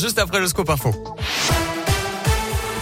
Juste 0.00 0.20
après 0.20 0.38
le 0.38 0.46
scope 0.46 0.70
info. 0.70 0.92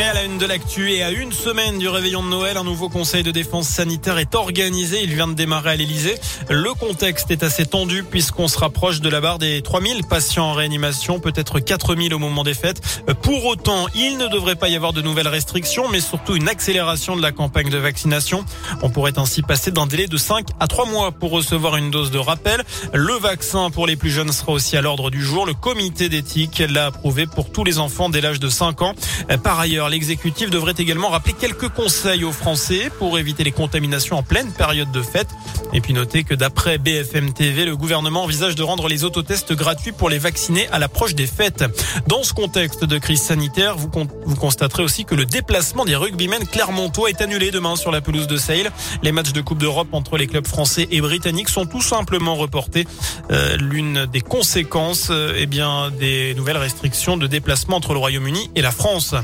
Et 0.00 0.04
à 0.04 0.14
la 0.14 0.22
une 0.22 0.38
de 0.38 0.46
l'actu 0.46 0.92
et 0.92 1.02
à 1.02 1.10
une 1.10 1.32
semaine 1.32 1.80
du 1.80 1.88
réveillon 1.88 2.22
de 2.22 2.28
Noël, 2.28 2.56
un 2.56 2.62
nouveau 2.62 2.88
conseil 2.88 3.24
de 3.24 3.32
défense 3.32 3.66
sanitaire 3.66 4.18
est 4.18 4.36
organisé. 4.36 5.02
Il 5.02 5.12
vient 5.12 5.26
de 5.26 5.32
démarrer 5.32 5.70
à 5.70 5.76
l'Elysée. 5.76 6.14
Le 6.48 6.72
contexte 6.74 7.32
est 7.32 7.42
assez 7.42 7.66
tendu 7.66 8.04
puisqu'on 8.04 8.46
se 8.46 8.56
rapproche 8.60 9.00
de 9.00 9.08
la 9.08 9.20
barre 9.20 9.38
des 9.38 9.60
3000 9.60 10.04
patients 10.04 10.50
en 10.50 10.52
réanimation, 10.52 11.18
peut-être 11.18 11.58
4000 11.58 12.14
au 12.14 12.20
moment 12.20 12.44
des 12.44 12.54
fêtes. 12.54 12.80
Pour 13.22 13.44
autant, 13.46 13.88
il 13.96 14.18
ne 14.18 14.28
devrait 14.28 14.54
pas 14.54 14.68
y 14.68 14.76
avoir 14.76 14.92
de 14.92 15.02
nouvelles 15.02 15.26
restrictions, 15.26 15.88
mais 15.88 16.00
surtout 16.00 16.36
une 16.36 16.48
accélération 16.48 17.16
de 17.16 17.22
la 17.22 17.32
campagne 17.32 17.68
de 17.68 17.78
vaccination. 17.78 18.44
On 18.82 18.90
pourrait 18.90 19.18
ainsi 19.18 19.42
passer 19.42 19.72
d'un 19.72 19.86
délai 19.86 20.06
de 20.06 20.16
5 20.16 20.46
à 20.60 20.68
3 20.68 20.86
mois 20.86 21.10
pour 21.10 21.32
recevoir 21.32 21.76
une 21.76 21.90
dose 21.90 22.12
de 22.12 22.18
rappel. 22.18 22.62
Le 22.94 23.14
vaccin 23.14 23.70
pour 23.70 23.88
les 23.88 23.96
plus 23.96 24.10
jeunes 24.10 24.30
sera 24.30 24.52
aussi 24.52 24.76
à 24.76 24.80
l'ordre 24.80 25.10
du 25.10 25.24
jour. 25.24 25.44
Le 25.44 25.54
comité 25.54 26.08
d'éthique 26.08 26.62
l'a 26.68 26.86
approuvé 26.86 27.26
pour 27.26 27.50
tous 27.50 27.64
les 27.64 27.80
enfants 27.80 28.08
dès 28.08 28.20
l'âge 28.20 28.38
de 28.38 28.48
5 28.48 28.82
ans. 28.82 28.94
Par 29.42 29.58
ailleurs, 29.58 29.87
l'exécutif 29.88 30.50
devrait 30.50 30.74
également 30.78 31.08
rappeler 31.08 31.32
quelques 31.32 31.68
conseils 31.68 32.24
aux 32.24 32.32
Français 32.32 32.90
pour 32.98 33.18
éviter 33.18 33.44
les 33.44 33.52
contaminations 33.52 34.16
en 34.16 34.22
pleine 34.22 34.52
période 34.52 34.90
de 34.90 35.02
fête. 35.02 35.28
Et 35.72 35.80
puis 35.80 35.92
notez 35.92 36.24
que 36.24 36.34
d'après 36.34 36.78
BFM 36.78 37.32
TV, 37.32 37.64
le 37.64 37.76
gouvernement 37.76 38.24
envisage 38.24 38.54
de 38.54 38.62
rendre 38.62 38.88
les 38.88 39.04
autotests 39.04 39.52
gratuits 39.52 39.92
pour 39.92 40.08
les 40.08 40.18
vaccinés 40.18 40.68
à 40.68 40.78
l'approche 40.78 41.14
des 41.14 41.26
fêtes. 41.26 41.64
Dans 42.06 42.22
ce 42.22 42.32
contexte 42.32 42.84
de 42.84 42.98
crise 42.98 43.22
sanitaire, 43.22 43.76
vous, 43.76 43.88
constaterez 44.36 44.82
aussi 44.82 45.04
que 45.04 45.14
le 45.14 45.26
déplacement 45.26 45.84
des 45.84 45.96
rugbymen 45.96 46.46
clermontois 46.46 47.10
est 47.10 47.20
annulé 47.20 47.50
demain 47.50 47.76
sur 47.76 47.90
la 47.90 48.00
pelouse 48.00 48.26
de 48.26 48.36
Sale. 48.36 48.70
Les 49.02 49.12
matchs 49.12 49.32
de 49.32 49.40
Coupe 49.40 49.58
d'Europe 49.58 49.88
entre 49.92 50.16
les 50.16 50.26
clubs 50.26 50.46
français 50.46 50.88
et 50.90 51.00
britanniques 51.00 51.48
sont 51.48 51.66
tout 51.66 51.82
simplement 51.82 52.34
reportés. 52.34 52.86
Euh, 53.30 53.56
L'une 53.56 54.06
des 54.06 54.20
conséquences, 54.20 55.08
euh, 55.10 55.34
eh 55.36 55.46
bien, 55.46 55.90
des 55.90 56.34
nouvelles 56.34 56.56
restrictions 56.56 57.16
de 57.16 57.26
déplacement 57.26 57.76
entre 57.76 57.92
le 57.92 57.98
Royaume-Uni 57.98 58.50
et 58.54 58.62
la 58.62 58.70
France. 58.70 59.14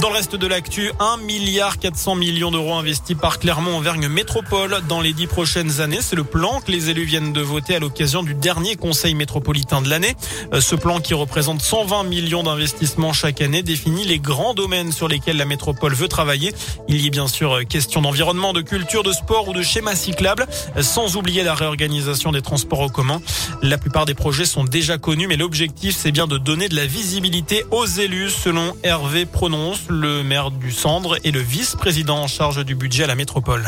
Dans 0.00 0.10
le 0.10 0.16
reste 0.16 0.36
de 0.36 0.46
l'actu, 0.46 0.90
1 1.00 1.16
milliard 1.16 1.78
400 1.78 2.16
millions 2.16 2.50
d'euros 2.50 2.74
investis 2.74 3.16
par 3.16 3.38
Clermont-Auvergne 3.38 4.08
Métropole 4.08 4.82
dans 4.90 5.00
les 5.00 5.14
dix 5.14 5.26
prochaines 5.26 5.80
années. 5.80 6.00
C'est 6.02 6.16
le 6.16 6.24
plan 6.24 6.60
que 6.60 6.70
les 6.70 6.90
élus 6.90 7.04
viennent 7.04 7.32
de 7.32 7.40
voter 7.40 7.76
à 7.76 7.78
l'occasion 7.78 8.22
du 8.22 8.34
dernier 8.34 8.76
conseil 8.76 9.14
métropolitain 9.14 9.80
de 9.80 9.88
l'année. 9.88 10.14
Euh, 10.52 10.60
ce 10.60 10.76
plan 10.76 11.00
qui 11.00 11.14
représente 11.14 11.62
120 11.62 12.04
millions 12.04 12.42
d'investissements 12.42 13.14
chaque 13.14 13.40
année 13.40 13.62
définit 13.62 14.04
les 14.04 14.18
grands 14.18 14.52
domaines 14.52 14.92
sur 14.92 15.08
lesquels 15.08 15.38
la 15.38 15.46
métropole 15.46 15.94
veut 15.94 16.08
travailler. 16.08 16.52
Il 16.88 17.00
y 17.00 17.06
est 17.06 17.10
bien 17.10 17.26
sûr 17.26 17.54
euh, 17.54 17.62
question 17.62 18.02
d'environnement, 18.02 18.52
de 18.52 18.60
culture, 18.60 19.02
de 19.02 19.12
sport 19.12 19.48
ou 19.48 19.54
de 19.54 19.62
schéma 19.62 19.96
cyclable, 19.96 20.46
euh, 20.76 20.82
sans 20.82 21.16
oublier 21.16 21.42
la 21.42 21.54
réorganisation 21.54 22.32
des 22.32 22.42
transports 22.42 22.80
en 22.80 22.90
commun. 22.90 23.22
La 23.62 23.78
plupart 23.78 24.04
des 24.04 24.14
projets 24.14 24.44
sont 24.44 24.64
déjà 24.64 24.98
connus, 24.98 25.26
mais 25.26 25.38
l'objectif 25.38 25.96
c'est 25.98 26.12
bien 26.12 26.26
de 26.26 26.36
donner 26.36 26.68
de 26.68 26.76
la 26.76 26.84
visibilité 26.84 27.64
aux 27.70 27.86
élus 27.86 28.28
selon 28.28 28.76
Hervé 28.82 29.24
Prononce 29.24 29.85
le 29.88 30.22
maire 30.22 30.50
du 30.50 30.70
Cendre 30.70 31.18
et 31.24 31.30
le 31.30 31.40
vice-président 31.40 32.18
en 32.18 32.26
charge 32.26 32.64
du 32.64 32.74
budget 32.74 33.04
à 33.04 33.06
la 33.06 33.14
métropole. 33.14 33.64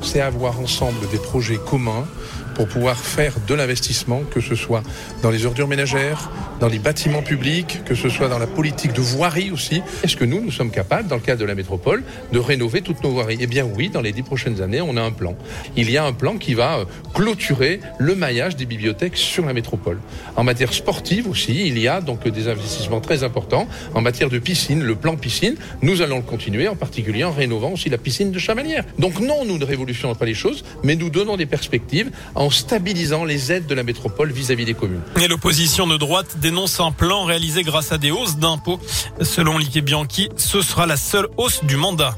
C'est 0.00 0.20
avoir 0.20 0.60
ensemble 0.60 1.08
des 1.10 1.18
projets 1.18 1.58
communs 1.58 2.06
pour 2.54 2.66
pouvoir 2.66 2.96
faire 2.96 3.34
de 3.46 3.54
l'investissement, 3.54 4.22
que 4.28 4.40
ce 4.40 4.56
soit 4.56 4.82
dans 5.22 5.30
les 5.30 5.46
ordures 5.46 5.68
ménagères, 5.68 6.28
dans 6.58 6.66
les 6.66 6.80
bâtiments 6.80 7.22
publics, 7.22 7.84
que 7.84 7.94
ce 7.94 8.08
soit 8.08 8.26
dans 8.26 8.40
la 8.40 8.48
politique 8.48 8.92
de 8.92 9.00
voirie 9.00 9.52
aussi. 9.52 9.80
Est-ce 10.02 10.16
que 10.16 10.24
nous, 10.24 10.40
nous 10.40 10.50
sommes 10.50 10.72
capables, 10.72 11.06
dans 11.06 11.14
le 11.14 11.20
cadre 11.22 11.40
de 11.40 11.44
la 11.44 11.54
métropole, 11.54 12.02
de 12.32 12.38
rénover 12.40 12.82
toutes 12.82 13.00
nos 13.04 13.10
voiries? 13.10 13.38
Eh 13.40 13.46
bien 13.46 13.64
oui, 13.64 13.90
dans 13.90 14.00
les 14.00 14.10
dix 14.10 14.24
prochaines 14.24 14.60
années, 14.60 14.80
on 14.80 14.96
a 14.96 15.02
un 15.02 15.12
plan. 15.12 15.36
Il 15.76 15.88
y 15.88 15.96
a 15.96 16.04
un 16.04 16.12
plan 16.12 16.36
qui 16.36 16.54
va 16.54 16.78
euh, 16.78 16.84
clôturer 17.14 17.78
le 17.98 18.16
maillage 18.16 18.56
des 18.56 18.66
bibliothèques 18.66 19.16
sur 19.16 19.46
la 19.46 19.52
métropole. 19.52 20.00
En 20.34 20.42
matière 20.42 20.72
sportive 20.72 21.28
aussi, 21.28 21.68
il 21.68 21.78
y 21.78 21.86
a 21.86 22.00
donc 22.00 22.26
des 22.26 22.48
investissements 22.48 23.00
très 23.00 23.22
importants. 23.22 23.68
En 23.94 24.00
matière 24.00 24.30
de 24.30 24.38
piscine, 24.40 24.82
le 24.82 24.96
plan 24.96 25.16
piscine, 25.16 25.54
nous 25.80 26.02
allons 26.02 26.16
le 26.16 26.22
continuer, 26.22 26.66
en 26.66 26.74
particulier 26.74 27.22
en 27.22 27.30
rénovant 27.30 27.70
aussi 27.70 27.88
la 27.88 27.98
piscine 27.98 28.32
de 28.32 28.38
Chamalières. 28.40 28.84
Donc 28.98 29.20
non, 29.20 29.44
nous 29.44 29.58
ne 29.58 29.64
révolutionnons 29.64 29.87
pas 30.18 30.24
les 30.24 30.34
choses, 30.34 30.64
mais 30.82 30.96
nous 30.96 31.10
donnons 31.10 31.36
des 31.36 31.46
perspectives 31.46 32.10
en 32.34 32.50
stabilisant 32.50 33.24
les 33.24 33.52
aides 33.52 33.66
de 33.66 33.74
la 33.74 33.82
métropole 33.82 34.32
vis-à-vis 34.32 34.64
des 34.64 34.74
communes. 34.74 35.02
Et 35.20 35.28
l'opposition 35.28 35.86
de 35.86 35.96
droite 35.96 36.38
dénonce 36.38 36.80
un 36.80 36.92
plan 36.92 37.24
réalisé 37.24 37.62
grâce 37.62 37.92
à 37.92 37.98
des 37.98 38.10
hausses 38.10 38.36
d'impôts. 38.36 38.80
Selon 39.20 39.58
Liké 39.58 39.80
Bianchi, 39.80 40.28
ce 40.36 40.62
sera 40.62 40.86
la 40.86 40.96
seule 40.96 41.28
hausse 41.36 41.64
du 41.64 41.76
mandat. 41.76 42.16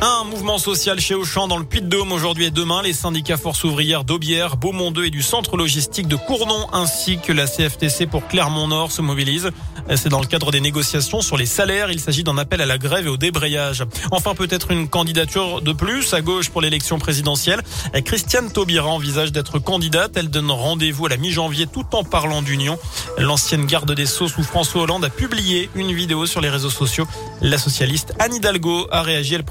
Un 0.00 0.24
mouvement 0.24 0.58
social 0.58 1.00
chez 1.00 1.14
Auchan 1.14 1.48
dans 1.48 1.56
le 1.56 1.64
Puy-de-Dôme 1.64 2.12
aujourd'hui 2.12 2.46
et 2.46 2.50
demain. 2.50 2.82
Les 2.82 2.92
syndicats 2.92 3.38
Force 3.38 3.64
ouvrière 3.64 4.04
d'Aubière, 4.04 4.56
Beaumont 4.56 4.90
2 4.90 5.06
et 5.06 5.10
du 5.10 5.22
centre 5.22 5.56
logistique 5.56 6.08
de 6.08 6.16
Cournon 6.16 6.66
ainsi 6.72 7.18
que 7.18 7.32
la 7.32 7.46
CFTC 7.46 8.06
pour 8.06 8.26
Clermont-Nord 8.26 8.92
se 8.92 9.00
mobilisent. 9.00 9.50
C'est 9.96 10.08
dans 10.08 10.20
le 10.20 10.26
cadre 10.26 10.50
des 10.50 10.60
négociations 10.60 11.20
sur 11.20 11.36
les 11.36 11.46
salaires. 11.46 11.90
Il 11.90 12.00
s'agit 12.00 12.24
d'un 12.24 12.38
appel 12.38 12.60
à 12.60 12.66
la 12.66 12.78
grève 12.78 13.06
et 13.06 13.10
au 13.10 13.16
débrayage. 13.16 13.84
Enfin, 14.10 14.34
peut-être 14.34 14.70
une 14.70 14.88
candidature 14.88 15.60
de 15.60 15.72
plus 15.72 16.14
à 16.14 16.20
gauche 16.20 16.50
pour 16.50 16.60
l'élection 16.62 16.98
présidentielle. 16.98 17.60
Christiane 18.04 18.50
Taubira 18.50 18.88
envisage 18.88 19.32
d'être 19.32 19.58
candidate. 19.58 20.12
Elle 20.16 20.30
donne 20.30 20.50
rendez-vous 20.50 21.06
à 21.06 21.08
la 21.10 21.16
mi-janvier 21.16 21.66
tout 21.66 21.84
en 21.92 22.04
parlant 22.04 22.42
d'union. 22.42 22.78
L'ancienne 23.18 23.66
garde 23.66 23.92
des 23.92 24.06
Sceaux 24.06 24.28
sous 24.28 24.42
François 24.42 24.82
Hollande 24.82 25.04
a 25.04 25.10
publié 25.10 25.68
une 25.74 25.92
vidéo 25.92 26.26
sur 26.26 26.40
les 26.40 26.48
réseaux 26.48 26.70
sociaux. 26.70 27.06
La 27.42 27.58
socialiste 27.58 28.14
Anne 28.18 28.34
Hidalgo 28.34 28.86
a 28.90 29.02
réagi. 29.02 29.34
Elle, 29.34 29.44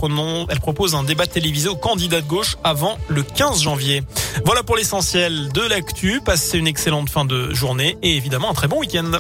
propose 0.60 0.96
un 0.96 1.04
débat 1.04 1.28
télévisé 1.28 1.70
aux 1.70 1.76
candidats 1.76 2.22
de 2.22 2.28
gauche 2.28 2.58
avant 2.64 2.98
le 3.08 3.24
15 3.24 3.62
janvier. 3.62 4.04
Voilà 4.46 4.64
pour 4.64 4.76
l'essentiel 4.76 5.50
de 5.52 5.62
l'actu. 5.62 6.22
Passez 6.24 6.58
une 6.58 6.68
excellente 6.68 7.10
fin 7.10 7.26
de 7.26 7.54
journée 7.54 7.98
et 8.02 8.16
évidemment 8.16 8.52
un 8.52 8.54
très 8.54 8.68
bon 8.68 8.80
week-end. 8.80 9.12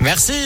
Merci. 0.00 0.32